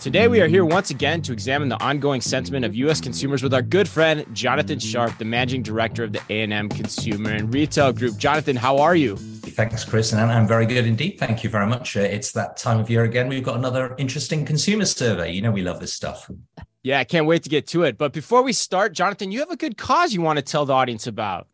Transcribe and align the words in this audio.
Today, 0.00 0.28
we 0.28 0.40
are 0.40 0.48
here 0.48 0.64
once 0.64 0.88
again 0.88 1.20
to 1.20 1.32
examine 1.34 1.68
the 1.68 1.78
ongoing 1.78 2.22
sentiment 2.22 2.64
of 2.64 2.74
U.S. 2.74 3.02
consumers 3.02 3.42
with 3.42 3.52
our 3.52 3.60
good 3.60 3.86
friend 3.86 4.24
Jonathan 4.32 4.78
Sharp, 4.78 5.18
the 5.18 5.26
managing 5.26 5.62
director 5.62 6.04
of 6.04 6.14
the 6.14 6.22
A&M 6.30 6.70
Consumer 6.70 7.32
and 7.32 7.52
Retail 7.52 7.92
Group. 7.92 8.16
Jonathan, 8.16 8.56
how 8.56 8.78
are 8.78 8.96
you? 8.96 9.18
Thanks, 9.18 9.84
Chris, 9.84 10.12
and 10.12 10.32
I'm 10.32 10.48
very 10.48 10.64
good 10.64 10.86
indeed. 10.86 11.18
Thank 11.18 11.44
you 11.44 11.50
very 11.50 11.66
much. 11.66 11.98
Uh, 11.98 12.00
it's 12.00 12.32
that 12.32 12.56
time 12.56 12.80
of 12.80 12.88
year 12.88 13.04
again. 13.04 13.28
We've 13.28 13.44
got 13.44 13.56
another 13.56 13.94
interesting 13.98 14.46
consumer 14.46 14.86
survey. 14.86 15.32
You 15.32 15.42
know, 15.42 15.50
we 15.50 15.60
love 15.60 15.80
this 15.80 15.92
stuff. 15.92 16.30
Yeah, 16.82 16.98
I 16.98 17.04
can't 17.04 17.26
wait 17.26 17.42
to 17.42 17.50
get 17.50 17.66
to 17.68 17.82
it. 17.82 17.98
But 17.98 18.14
before 18.14 18.40
we 18.40 18.54
start, 18.54 18.94
Jonathan, 18.94 19.30
you 19.30 19.40
have 19.40 19.50
a 19.50 19.56
good 19.56 19.76
cause 19.76 20.14
you 20.14 20.22
want 20.22 20.38
to 20.38 20.42
tell 20.42 20.64
the 20.64 20.72
audience 20.72 21.08
about. 21.08 21.46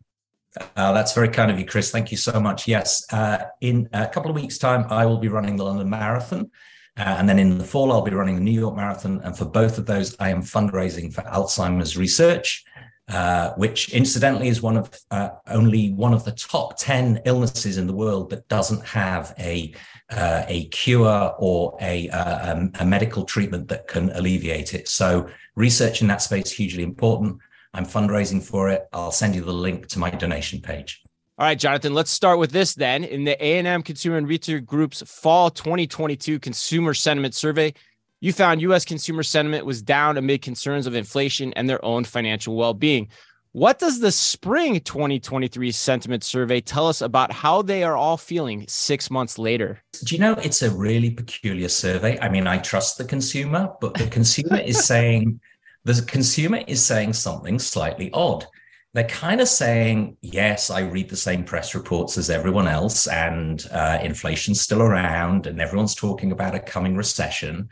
Uh, 0.77 0.93
that's 0.93 1.13
very 1.13 1.27
kind 1.27 1.51
of 1.51 1.59
you, 1.59 1.65
Chris. 1.65 1.91
Thank 1.91 2.11
you 2.11 2.17
so 2.17 2.39
much. 2.39 2.65
Yes, 2.65 3.05
uh, 3.11 3.39
in 3.59 3.89
a 3.91 4.07
couple 4.07 4.31
of 4.31 4.37
weeks' 4.37 4.57
time, 4.57 4.85
I 4.89 5.05
will 5.05 5.17
be 5.17 5.27
running 5.27 5.57
the 5.57 5.65
London 5.65 5.89
Marathon. 5.89 6.49
Uh, 6.97 7.15
and 7.19 7.29
then 7.29 7.37
in 7.37 7.57
the 7.57 7.63
fall, 7.63 7.91
I'll 7.91 8.01
be 8.01 8.11
running 8.11 8.35
the 8.35 8.41
New 8.41 8.59
York 8.59 8.75
Marathon. 8.75 9.21
And 9.23 9.37
for 9.37 9.45
both 9.45 9.77
of 9.77 9.85
those, 9.85 10.15
I 10.19 10.29
am 10.29 10.41
fundraising 10.41 11.13
for 11.13 11.21
Alzheimer's 11.21 11.95
research, 11.95 12.65
uh, 13.07 13.51
which 13.51 13.93
incidentally 13.93 14.47
is 14.47 14.63
one 14.63 14.77
of 14.77 14.89
uh, 15.11 15.29
only 15.47 15.93
one 15.93 16.13
of 16.13 16.25
the 16.25 16.31
top 16.31 16.77
10 16.77 17.21
illnesses 17.25 17.77
in 17.77 17.85
the 17.85 17.93
world 17.93 18.31
that 18.31 18.47
doesn't 18.47 18.83
have 18.83 19.35
a, 19.37 19.73
uh, 20.09 20.43
a 20.47 20.65
cure 20.69 21.35
or 21.37 21.77
a, 21.81 22.09
uh, 22.09 22.53
um, 22.53 22.71
a 22.79 22.85
medical 22.85 23.23
treatment 23.23 23.67
that 23.67 23.87
can 23.87 24.09
alleviate 24.11 24.73
it. 24.73 24.87
So 24.87 25.29
research 25.55 26.01
in 26.01 26.07
that 26.07 26.23
space 26.23 26.47
is 26.47 26.51
hugely 26.53 26.83
important. 26.83 27.37
I'm 27.75 27.85
fundraising 27.85 28.41
for 28.41 28.69
it. 28.69 28.87
I'll 28.91 29.11
send 29.11 29.35
you 29.35 29.43
the 29.43 29.53
link 29.53 29.87
to 29.89 29.99
my 29.99 30.09
donation 30.09 30.61
page. 30.61 31.03
All 31.39 31.45
right, 31.45 31.59
Jonathan, 31.59 31.93
let's 31.93 32.09
start 32.09 32.39
with 32.39 32.49
this 32.49 32.73
then. 32.73 33.03
In 33.03 33.23
the 33.23 33.37
A&M 33.39 33.83
Consumer 33.83 34.17
and 34.17 34.27
Retail 34.27 34.59
Group's 34.59 35.03
fall 35.03 35.51
2022 35.51 36.39
consumer 36.39 36.95
sentiment 36.95 37.35
survey, 37.35 37.75
you 38.21 38.33
found 38.33 38.59
US 38.63 38.83
consumer 38.83 39.21
sentiment 39.21 39.63
was 39.63 39.83
down 39.83 40.17
amid 40.17 40.41
concerns 40.41 40.87
of 40.87 40.95
inflation 40.95 41.53
and 41.53 41.69
their 41.69 41.83
own 41.85 42.05
financial 42.05 42.55
well-being. 42.55 43.09
What 43.51 43.77
does 43.77 43.99
the 43.99 44.11
spring 44.11 44.79
2023 44.79 45.71
sentiment 45.71 46.23
survey 46.23 46.59
tell 46.59 46.87
us 46.87 47.01
about 47.01 47.31
how 47.31 47.61
they 47.61 47.83
are 47.83 47.95
all 47.95 48.17
feeling 48.17 48.65
6 48.67 49.11
months 49.11 49.37
later? 49.37 49.79
Do 50.05 50.15
you 50.15 50.19
know 50.19 50.33
it's 50.41 50.63
a 50.63 50.71
really 50.71 51.11
peculiar 51.11 51.69
survey? 51.69 52.17
I 52.19 52.29
mean, 52.29 52.47
I 52.47 52.57
trust 52.57 52.97
the 52.97 53.05
consumer, 53.05 53.69
but 53.79 53.93
the 53.93 54.07
consumer 54.07 54.57
is 54.57 54.85
saying 54.85 55.39
the 55.83 56.01
consumer 56.07 56.63
is 56.65 56.83
saying 56.83 57.13
something 57.13 57.59
slightly 57.59 58.09
odd 58.11 58.47
they're 58.93 59.07
kind 59.07 59.41
of 59.41 59.47
saying, 59.47 60.17
yes, 60.21 60.69
I 60.69 60.81
read 60.81 61.09
the 61.09 61.17
same 61.17 61.43
press 61.43 61.75
reports 61.75 62.17
as 62.17 62.29
everyone 62.29 62.67
else, 62.67 63.07
and 63.07 63.65
uh, 63.71 63.99
inflation's 64.01 64.61
still 64.61 64.81
around, 64.81 65.45
and 65.45 65.61
everyone's 65.61 65.95
talking 65.95 66.31
about 66.31 66.55
a 66.55 66.59
coming 66.59 66.95
recession. 66.95 67.69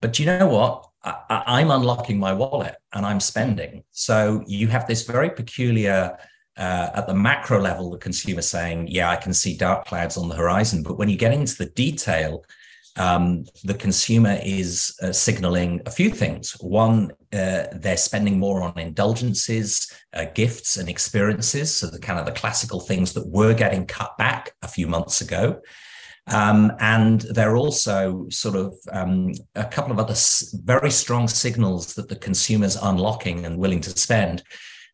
But 0.00 0.18
you 0.18 0.26
know 0.26 0.46
what? 0.46 0.86
I, 1.06 1.60
am 1.60 1.70
unlocking 1.70 2.18
my 2.18 2.32
wallet 2.32 2.74
and 2.92 3.06
I'm 3.06 3.20
spending. 3.20 3.84
So 3.92 4.42
you 4.46 4.66
have 4.68 4.88
this 4.88 5.06
very 5.06 5.30
peculiar, 5.30 6.18
uh, 6.56 6.90
at 6.94 7.06
the 7.06 7.14
macro 7.14 7.60
level, 7.60 7.90
the 7.90 7.98
consumer 7.98 8.42
saying, 8.42 8.88
yeah, 8.88 9.10
I 9.10 9.16
can 9.16 9.32
see 9.32 9.56
dark 9.56 9.86
clouds 9.86 10.16
on 10.16 10.28
the 10.28 10.34
horizon. 10.34 10.82
But 10.82 10.98
when 10.98 11.08
you 11.08 11.16
get 11.16 11.32
into 11.32 11.56
the 11.56 11.66
detail, 11.70 12.44
um, 12.96 13.44
the 13.64 13.74
consumer 13.74 14.38
is 14.42 14.96
uh, 15.02 15.12
signaling 15.12 15.80
a 15.86 15.90
few 15.90 16.10
things. 16.10 16.52
One, 16.60 17.10
uh, 17.32 17.64
they're 17.72 17.96
spending 17.96 18.38
more 18.38 18.62
on 18.62 18.78
indulgences, 18.78 19.92
uh, 20.14 20.26
gifts, 20.34 20.76
and 20.78 20.88
experiences. 20.88 21.74
So 21.74 21.88
the 21.88 21.98
kind 21.98 22.18
of 22.18 22.26
the 22.26 22.32
classical 22.32 22.80
things 22.80 23.12
that 23.12 23.28
were 23.28 23.54
getting 23.54 23.86
cut 23.86 24.16
back 24.16 24.52
a 24.62 24.68
few 24.68 24.86
months 24.86 25.20
ago. 25.20 25.60
Um, 26.28 26.72
and 26.80 27.20
there 27.20 27.52
are 27.52 27.56
also 27.56 28.26
sort 28.30 28.56
of 28.56 28.74
um, 28.90 29.32
a 29.54 29.64
couple 29.64 29.92
of 29.92 29.98
other 29.98 30.16
very 30.64 30.90
strong 30.90 31.28
signals 31.28 31.94
that 31.94 32.08
the 32.08 32.16
consumer's 32.16 32.76
unlocking 32.76 33.44
and 33.44 33.58
willing 33.58 33.80
to 33.82 33.90
spend. 33.90 34.42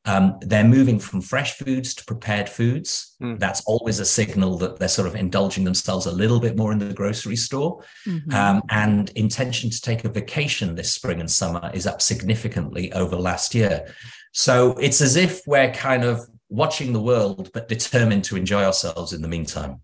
Um, 0.04 0.38
they're 0.40 0.64
moving 0.64 0.98
from 0.98 1.20
fresh 1.20 1.54
foods 1.54 1.94
to 1.94 2.04
prepared 2.04 2.48
foods. 2.48 3.14
Mm. 3.22 3.38
That's 3.38 3.62
always 3.66 4.00
a 4.00 4.04
signal 4.04 4.58
that 4.58 4.78
they're 4.78 4.88
sort 4.88 5.06
of 5.06 5.14
indulging 5.14 5.62
themselves 5.62 6.06
a 6.06 6.12
little 6.12 6.40
bit 6.40 6.56
more 6.56 6.72
in 6.72 6.78
the 6.78 6.92
grocery 6.92 7.36
store. 7.36 7.84
Mm-hmm. 8.06 8.34
Um, 8.34 8.62
and 8.70 9.10
intention 9.10 9.70
to 9.70 9.80
take 9.80 10.04
a 10.04 10.08
vacation 10.08 10.74
this 10.74 10.92
spring 10.92 11.20
and 11.20 11.30
summer 11.30 11.70
is 11.72 11.86
up 11.86 12.02
significantly 12.02 12.92
over 12.92 13.14
last 13.16 13.54
year. 13.54 13.94
So 14.32 14.72
it's 14.78 15.00
as 15.00 15.14
if 15.16 15.42
we're 15.46 15.72
kind 15.72 16.04
of 16.04 16.26
watching 16.48 16.92
the 16.92 17.00
world, 17.00 17.50
but 17.54 17.68
determined 17.68 18.24
to 18.24 18.36
enjoy 18.36 18.64
ourselves 18.64 19.12
in 19.12 19.22
the 19.22 19.28
meantime. 19.28 19.80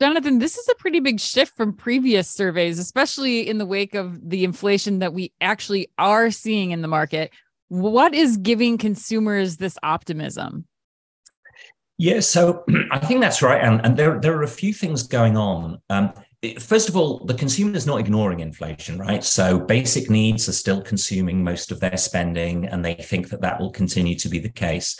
Jonathan, 0.00 0.38
this 0.38 0.56
is 0.56 0.66
a 0.68 0.74
pretty 0.76 1.00
big 1.00 1.20
shift 1.20 1.54
from 1.56 1.74
previous 1.74 2.28
surveys, 2.28 2.78
especially 2.78 3.46
in 3.46 3.58
the 3.58 3.66
wake 3.66 3.94
of 3.94 4.30
the 4.30 4.44
inflation 4.44 5.00
that 5.00 5.12
we 5.12 5.32
actually 5.42 5.90
are 5.98 6.30
seeing 6.30 6.70
in 6.70 6.80
the 6.80 6.88
market. 6.88 7.32
What 7.70 8.16
is 8.16 8.36
giving 8.36 8.78
consumers 8.78 9.56
this 9.56 9.78
optimism? 9.84 10.66
Yeah, 11.98 12.18
so 12.18 12.64
I 12.90 12.98
think 12.98 13.20
that's 13.20 13.42
right. 13.42 13.62
And, 13.62 13.80
and 13.86 13.96
there, 13.96 14.20
there 14.20 14.36
are 14.36 14.42
a 14.42 14.48
few 14.48 14.72
things 14.74 15.04
going 15.04 15.36
on. 15.36 15.80
Um, 15.88 16.12
first 16.58 16.88
of 16.88 16.96
all, 16.96 17.24
the 17.26 17.34
consumer 17.34 17.76
is 17.76 17.86
not 17.86 18.00
ignoring 18.00 18.40
inflation, 18.40 18.98
right? 18.98 19.22
So 19.22 19.60
basic 19.60 20.10
needs 20.10 20.48
are 20.48 20.52
still 20.52 20.82
consuming 20.82 21.44
most 21.44 21.70
of 21.70 21.78
their 21.78 21.96
spending, 21.96 22.66
and 22.66 22.84
they 22.84 22.94
think 22.94 23.28
that 23.28 23.42
that 23.42 23.60
will 23.60 23.70
continue 23.70 24.16
to 24.16 24.28
be 24.28 24.40
the 24.40 24.50
case. 24.50 24.98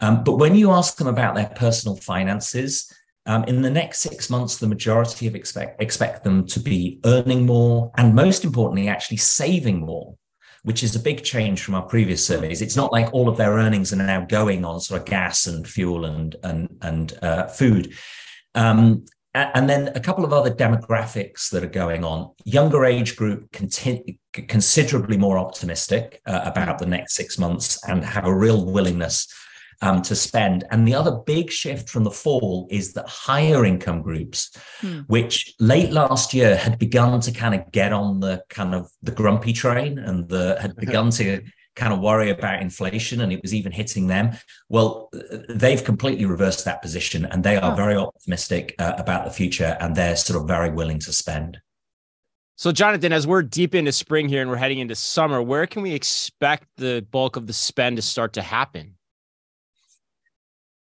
Um, 0.00 0.24
but 0.24 0.38
when 0.38 0.56
you 0.56 0.72
ask 0.72 0.96
them 0.96 1.06
about 1.06 1.36
their 1.36 1.52
personal 1.54 1.94
finances, 1.94 2.92
um, 3.26 3.44
in 3.44 3.62
the 3.62 3.70
next 3.70 4.00
six 4.00 4.28
months, 4.28 4.56
the 4.56 4.66
majority 4.66 5.28
of 5.28 5.36
expect 5.36 5.80
expect 5.80 6.24
them 6.24 6.48
to 6.48 6.58
be 6.58 6.98
earning 7.04 7.46
more, 7.46 7.92
and 7.96 8.12
most 8.12 8.44
importantly, 8.44 8.88
actually 8.88 9.18
saving 9.18 9.78
more 9.78 10.16
which 10.62 10.82
is 10.82 10.94
a 10.94 11.00
big 11.00 11.24
change 11.24 11.62
from 11.62 11.74
our 11.74 11.82
previous 11.82 12.24
surveys. 12.24 12.62
It's 12.62 12.76
not 12.76 12.92
like 12.92 13.12
all 13.12 13.28
of 13.28 13.36
their 13.36 13.52
earnings 13.52 13.92
are 13.92 13.96
now 13.96 14.24
going 14.24 14.64
on 14.64 14.80
sort 14.80 15.00
of 15.00 15.06
gas 15.06 15.46
and 15.46 15.66
fuel 15.66 16.04
and 16.04 16.36
and 16.42 16.76
and 16.82 17.18
uh, 17.22 17.46
food. 17.46 17.94
Um, 18.54 19.04
and 19.34 19.68
then 19.68 19.88
a 19.94 20.00
couple 20.00 20.26
of 20.26 20.32
other 20.34 20.50
demographics 20.50 21.48
that 21.50 21.64
are 21.64 21.68
going 21.68 22.04
on. 22.04 22.30
Younger 22.44 22.84
age 22.84 23.16
group 23.16 23.50
considerably 23.50 25.16
more 25.16 25.38
optimistic 25.38 26.20
uh, 26.26 26.42
about 26.44 26.78
the 26.78 26.86
next 26.86 27.14
six 27.14 27.38
months 27.38 27.82
and 27.88 28.04
have 28.04 28.26
a 28.26 28.34
real 28.34 28.66
willingness 28.66 29.26
um, 29.82 30.00
to 30.02 30.16
spend. 30.16 30.64
And 30.70 30.86
the 30.88 30.94
other 30.94 31.12
big 31.12 31.50
shift 31.50 31.90
from 31.90 32.04
the 32.04 32.10
fall 32.10 32.66
is 32.70 32.94
that 32.94 33.08
higher 33.08 33.64
income 33.64 34.00
groups, 34.00 34.56
hmm. 34.80 35.00
which 35.08 35.54
late 35.60 35.90
last 35.90 36.32
year 36.32 36.56
had 36.56 36.78
begun 36.78 37.20
to 37.20 37.32
kind 37.32 37.54
of 37.54 37.70
get 37.72 37.92
on 37.92 38.20
the 38.20 38.42
kind 38.48 38.74
of 38.74 38.90
the 39.02 39.12
grumpy 39.12 39.52
train 39.52 39.98
and 39.98 40.28
the 40.28 40.56
had 40.60 40.74
begun 40.76 41.10
to 41.10 41.42
kind 41.74 41.92
of 41.92 42.00
worry 42.00 42.30
about 42.30 42.60
inflation 42.60 43.20
and 43.22 43.32
it 43.32 43.40
was 43.42 43.54
even 43.54 43.72
hitting 43.72 44.06
them. 44.06 44.36
Well, 44.68 45.10
they've 45.48 45.82
completely 45.82 46.26
reversed 46.26 46.64
that 46.64 46.82
position 46.82 47.24
and 47.24 47.42
they 47.42 47.56
are 47.56 47.72
oh. 47.72 47.74
very 47.74 47.96
optimistic 47.96 48.74
uh, 48.78 48.94
about 48.98 49.24
the 49.24 49.30
future 49.30 49.76
and 49.80 49.96
they're 49.96 50.16
sort 50.16 50.40
of 50.40 50.46
very 50.46 50.70
willing 50.70 50.98
to 51.00 51.12
spend. 51.12 51.58
So, 52.56 52.70
Jonathan, 52.70 53.12
as 53.12 53.26
we're 53.26 53.42
deep 53.42 53.74
into 53.74 53.90
spring 53.90 54.28
here 54.28 54.42
and 54.42 54.50
we're 54.50 54.56
heading 54.56 54.78
into 54.78 54.94
summer, 54.94 55.42
where 55.42 55.66
can 55.66 55.82
we 55.82 55.94
expect 55.94 56.68
the 56.76 57.04
bulk 57.10 57.36
of 57.36 57.46
the 57.46 57.52
spend 57.52 57.96
to 57.96 58.02
start 58.02 58.34
to 58.34 58.42
happen? 58.42 58.94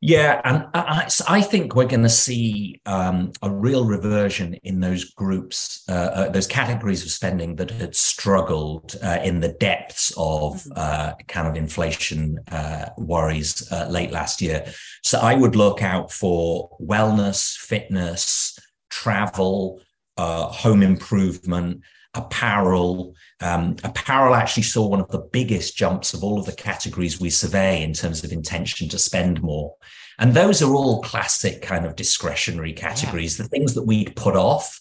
Yeah, 0.03 0.41
and 0.43 0.65
I, 0.73 1.07
I 1.27 1.41
think 1.41 1.75
we're 1.75 1.85
going 1.85 2.01
to 2.01 2.09
see 2.09 2.81
um, 2.87 3.33
a 3.43 3.51
real 3.51 3.85
reversion 3.85 4.55
in 4.63 4.79
those 4.79 5.05
groups, 5.13 5.83
uh, 5.87 5.91
uh, 5.91 6.29
those 6.29 6.47
categories 6.47 7.03
of 7.03 7.11
spending 7.11 7.55
that 7.57 7.69
had 7.69 7.95
struggled 7.95 8.95
uh, 9.03 9.19
in 9.23 9.41
the 9.41 9.53
depths 9.53 10.11
of 10.17 10.55
mm-hmm. 10.55 10.71
uh, 10.75 11.13
kind 11.27 11.47
of 11.47 11.55
inflation 11.55 12.39
uh, 12.51 12.89
worries 12.97 13.71
uh, 13.71 13.87
late 13.91 14.09
last 14.11 14.41
year. 14.41 14.65
So 15.03 15.19
I 15.19 15.35
would 15.35 15.55
look 15.55 15.83
out 15.83 16.11
for 16.11 16.75
wellness, 16.81 17.55
fitness, 17.55 18.57
travel, 18.89 19.81
home 20.17 20.83
improvement 20.83 21.81
apparel. 22.13 23.15
Um, 23.39 23.75
apparel 23.83 24.35
actually 24.35 24.63
saw 24.63 24.87
one 24.87 25.01
of 25.01 25.09
the 25.09 25.27
biggest 25.31 25.77
jumps 25.77 26.13
of 26.13 26.23
all 26.23 26.39
of 26.39 26.45
the 26.45 26.51
categories 26.51 27.19
we 27.19 27.29
survey 27.29 27.83
in 27.83 27.93
terms 27.93 28.23
of 28.23 28.31
intention 28.31 28.89
to 28.89 28.99
spend 28.99 29.41
more. 29.41 29.75
And 30.19 30.33
those 30.33 30.61
are 30.61 30.73
all 30.73 31.01
classic 31.01 31.61
kind 31.61 31.85
of 31.85 31.95
discretionary 31.95 32.73
categories, 32.73 33.39
yeah. 33.39 33.43
the 33.43 33.49
things 33.49 33.73
that 33.73 33.83
we'd 33.83 34.15
put 34.15 34.35
off 34.35 34.79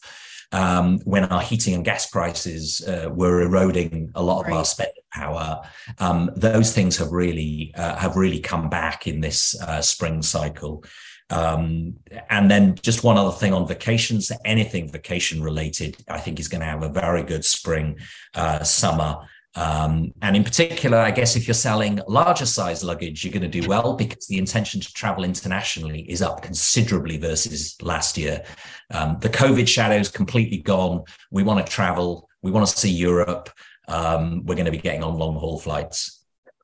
um, 0.53 0.99
when 1.05 1.25
our 1.25 1.41
heating 1.41 1.75
and 1.75 1.85
gas 1.85 2.07
prices 2.09 2.87
uh, 2.87 3.09
were 3.11 3.43
eroding 3.43 4.11
a 4.15 4.23
lot 4.23 4.41
of 4.41 4.47
right. 4.49 4.57
our 4.57 4.65
spending 4.65 5.03
power. 5.13 5.63
Um, 5.99 6.31
those 6.37 6.75
things 6.75 6.97
have 6.97 7.13
really 7.13 7.73
uh, 7.77 7.97
have 7.97 8.17
really 8.17 8.41
come 8.41 8.69
back 8.69 9.07
in 9.07 9.21
this 9.21 9.61
uh, 9.63 9.81
spring 9.81 10.23
cycle. 10.23 10.85
Um, 11.31 11.95
and 12.29 12.51
then 12.51 12.75
just 12.83 13.05
one 13.05 13.17
other 13.17 13.37
thing 13.37 13.53
on 13.53 13.67
vacations, 13.67 14.33
anything 14.45 14.91
vacation 14.91 15.43
related, 15.43 15.97
I 16.09 16.19
think 16.19 16.41
is 16.41 16.49
going 16.49 16.61
to 16.61 16.67
have 16.67 16.83
a 16.83 16.89
very 16.89 17.23
good 17.23 17.45
spring, 17.45 17.99
uh, 18.35 18.65
summer. 18.65 19.19
Um, 19.57 20.13
and 20.23 20.37
in 20.37 20.45
particular, 20.45 20.99
I 20.99 21.11
guess 21.11 21.35
if 21.35 21.47
you're 21.49 21.55
selling 21.55 22.01
larger 22.07 22.47
size 22.47 22.85
luggage, 22.85 23.25
you're 23.25 23.33
going 23.33 23.51
to 23.51 23.61
do 23.61 23.69
well 23.69 23.95
because 23.95 24.27
the 24.27 24.39
intention 24.39 24.81
to 24.81 24.93
travel 24.93 25.25
internationally 25.25 26.03
is 26.03 26.23
up 26.23 26.43
considerably 26.43 27.17
versus 27.17 27.77
last 27.83 28.17
year. 28.17 28.45
Um, 28.93 29.19
the 29.21 29.29
COVID 29.29 29.67
shadow 29.67 29.97
is 29.97 30.09
completely 30.09 30.59
gone. 30.59 31.03
We 31.31 31.43
want 31.43 31.65
to 31.65 31.73
travel 31.73 32.29
we 32.43 32.51
want 32.51 32.67
to 32.67 32.77
see 32.77 32.91
Europe. 32.91 33.51
Um, 33.89 34.45
we're 34.47 34.55
going 34.55 34.67
to 34.67 34.71
be 34.71 34.79
getting 34.79 35.03
on 35.03 35.19
long 35.19 35.35
haul 35.37 35.59
flights. 35.59 36.20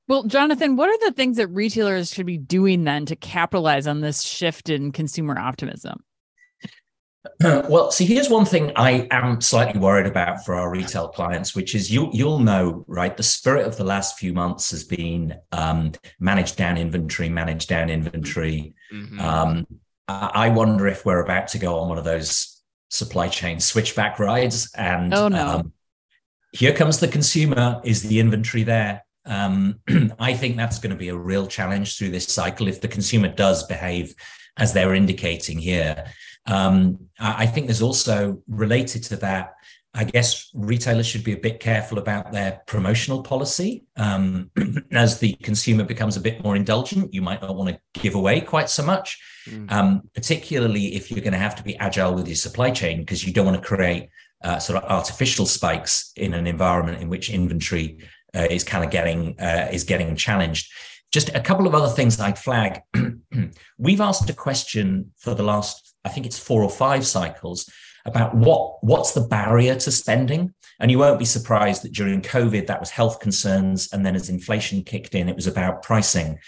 Well, 0.09 0.25
Jonathan, 0.25 0.77
what 0.77 0.89
are 0.89 1.09
the 1.09 1.15
things 1.15 1.37
that 1.37 1.49
retailers 1.49 2.13
should 2.13 2.27
be 2.27 2.39
doing 2.39 2.85
then 2.85 3.07
to 3.07 3.17
capitalize 3.17 3.87
on 3.87 4.01
this 4.01 4.23
shift 4.23 4.69
in 4.69 4.93
consumer 4.93 5.39
optimism? 5.39 6.03
Well, 7.41 7.91
see, 7.91 8.07
here's 8.07 8.31
one 8.31 8.45
thing 8.45 8.73
I 8.77 9.09
am 9.11 9.41
slightly 9.41 9.81
worried 9.81 10.07
about 10.07 10.45
for 10.45 10.55
our 10.55 10.71
retail 10.71 11.09
clients, 11.09 11.55
which 11.57 11.75
is 11.75 11.93
you 11.93 12.09
you'll 12.13 12.39
know, 12.39 12.85
right? 12.87 13.17
The 13.17 13.23
spirit 13.23 13.67
of 13.67 13.77
the 13.77 13.85
last 13.85 14.17
few 14.19 14.33
months 14.33 14.71
has 14.71 14.85
been 14.85 15.35
um, 15.53 15.93
manage 16.21 16.57
down 16.57 16.79
inventory, 16.79 17.29
manage 17.29 17.67
down 17.67 17.91
inventory. 17.91 18.75
Mm-hmm. 18.93 19.21
Um, 19.21 19.67
I 20.09 20.51
wonder 20.51 20.87
if 20.87 21.05
we're 21.05 21.23
about 21.23 21.49
to 21.49 21.59
go 21.59 21.81
on 21.81 21.89
one 21.89 21.99
of 21.99 22.05
those 22.05 22.63
supply 22.91 23.29
chain 23.29 23.59
switchback 23.59 24.19
rides, 24.21 24.71
and 24.77 25.13
oh 25.13 25.29
no. 25.29 25.47
Um, 25.47 25.73
here 26.53 26.73
comes 26.73 27.01
the 27.01 27.09
consumer. 27.09 27.81
Is 27.85 28.05
the 28.05 28.21
inventory 28.21 28.63
there? 28.63 29.05
Um, 29.27 29.81
I 30.19 30.35
think 30.35 30.57
that's 30.57 30.79
going 30.79 30.91
to 30.91 30.97
be 30.97 31.09
a 31.09 31.17
real 31.17 31.47
challenge 31.47 31.99
through 31.99 32.11
this 32.11 32.27
cycle 32.27 32.69
if 32.69 32.81
the 32.81 32.89
consumer 32.89 33.29
does 33.29 33.65
behave 33.65 34.15
as 34.57 34.73
they're 34.73 34.95
indicating 34.95 35.59
here. 35.59 36.07
Um, 36.47 36.99
I 37.19 37.47
think 37.47 37.67
there's 37.67 37.83
also 37.83 38.43
related 38.49 39.03
to 39.05 39.17
that. 39.17 39.55
I 39.95 40.05
guess 40.05 40.51
retailers 40.55 41.07
should 41.07 41.25
be 41.25 41.33
a 41.33 41.39
bit 41.39 41.59
careful 41.59 41.99
about 41.99 42.31
their 42.31 42.61
promotional 42.67 43.23
policy. 43.23 43.85
Um, 43.97 44.51
as 44.93 45.19
the 45.19 45.33
consumer 45.43 45.85
becomes 45.85 46.17
a 46.17 46.21
bit 46.21 46.45
more 46.45 46.55
indulgent, 46.55 47.15
you 47.15 47.23
might 47.23 47.41
not 47.41 47.57
want 47.57 47.71
to 47.71 48.01
give 48.01 48.15
away 48.15 48.43
quite 48.43 48.69
so 48.69 48.83
much, 48.83 49.19
mm. 49.49 49.71
um, 49.73 50.03
particularly 50.15 50.95
if 50.95 51.11
you're 51.11 51.23
going 51.23 51.33
to 51.33 51.39
have 51.39 51.57
to 51.57 51.63
be 51.63 51.77
agile 51.79 52.15
with 52.15 52.29
your 52.29 52.37
supply 52.37 52.71
chain 52.71 52.99
because 52.99 53.27
you 53.27 53.33
don't 53.33 53.47
want 53.47 53.61
to 53.61 53.67
create 53.67 54.11
uh, 54.45 54.59
sort 54.59 54.83
of 54.83 54.89
artificial 54.91 55.47
spikes 55.47 56.13
in 56.17 56.35
an 56.35 56.47
environment 56.47 57.01
in 57.01 57.09
which 57.09 57.31
inventory 57.31 57.99
uh, 58.37 58.47
is 58.51 58.65
kind 58.65 58.85
of 58.85 58.91
getting 58.91 59.41
uh, 59.41 59.69
is 59.73 59.85
getting 59.85 60.15
challenged. 60.17 60.71
Just 61.13 61.31
a 61.35 61.41
couple 61.41 61.67
of 61.67 61.75
other 61.75 61.89
things 61.89 62.21
I'd 62.21 62.39
flag. 62.39 62.81
We've 63.79 64.01
asked 64.01 64.29
a 64.29 64.35
question 64.35 65.13
for 65.19 65.35
the 65.35 65.45
last, 65.45 65.95
I 66.05 66.09
think 66.09 66.27
it's 66.27 66.39
four 66.39 66.63
or 66.63 66.71
five 66.71 67.07
cycles 67.07 67.71
about 68.07 68.35
what 68.35 68.83
what's 68.83 69.13
the 69.13 69.21
barrier 69.21 69.75
to 69.75 69.91
spending 69.91 70.55
and 70.81 70.91
you 70.91 70.99
won't 70.99 71.19
be 71.19 71.25
surprised 71.25 71.83
that 71.83 71.93
during 71.93 72.23
covid 72.23 72.67
that 72.67 72.81
was 72.81 72.91
health 72.91 73.21
concerns 73.21 73.93
and 73.93 74.07
then 74.07 74.15
as 74.15 74.31
inflation 74.31 74.83
kicked 74.83 75.15
in 75.15 75.29
it 75.29 75.35
was 75.35 75.49
about 75.49 75.83
pricing 75.83 76.39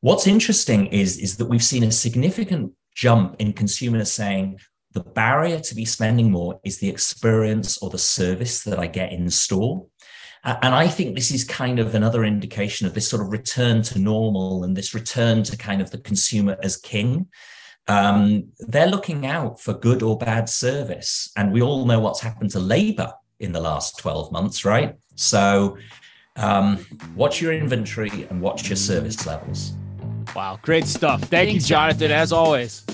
what's 0.00 0.26
interesting 0.26 0.86
is 0.86 1.18
is 1.18 1.36
that 1.36 1.46
we've 1.46 1.64
seen 1.64 1.82
a 1.82 1.92
significant 1.92 2.72
jump 2.94 3.36
in 3.40 3.52
consumers 3.52 4.12
saying 4.12 4.58
the 4.92 5.02
barrier 5.02 5.58
to 5.58 5.74
be 5.74 5.84
spending 5.84 6.30
more 6.30 6.60
is 6.64 6.78
the 6.78 6.88
experience 6.88 7.78
or 7.78 7.90
the 7.90 7.98
service 7.98 8.62
that 8.62 8.78
i 8.78 8.86
get 8.86 9.12
in 9.12 9.28
store 9.28 9.84
and 10.44 10.74
I 10.74 10.88
think 10.88 11.14
this 11.14 11.30
is 11.30 11.44
kind 11.44 11.78
of 11.78 11.94
another 11.94 12.24
indication 12.24 12.86
of 12.86 12.94
this 12.94 13.08
sort 13.08 13.22
of 13.22 13.30
return 13.30 13.82
to 13.82 13.98
normal 13.98 14.64
and 14.64 14.76
this 14.76 14.92
return 14.92 15.44
to 15.44 15.56
kind 15.56 15.80
of 15.80 15.90
the 15.90 15.98
consumer 15.98 16.56
as 16.62 16.76
king. 16.76 17.28
Um, 17.86 18.48
they're 18.58 18.88
looking 18.88 19.26
out 19.26 19.60
for 19.60 19.72
good 19.72 20.02
or 20.02 20.18
bad 20.18 20.48
service. 20.48 21.30
And 21.36 21.52
we 21.52 21.62
all 21.62 21.84
know 21.86 22.00
what's 22.00 22.20
happened 22.20 22.50
to 22.52 22.58
labor 22.58 23.12
in 23.38 23.52
the 23.52 23.60
last 23.60 23.98
12 23.98 24.32
months, 24.32 24.64
right? 24.64 24.96
So 25.14 25.76
um, 26.36 26.84
watch 27.14 27.40
your 27.40 27.52
inventory 27.52 28.26
and 28.30 28.40
watch 28.40 28.68
your 28.68 28.76
service 28.76 29.26
levels. 29.26 29.74
Wow, 30.34 30.58
great 30.62 30.86
stuff. 30.86 31.20
Thank 31.20 31.50
Thanks, 31.50 31.54
you, 31.68 31.76
Jonathan, 31.76 32.10
as 32.10 32.32
always. 32.32 32.84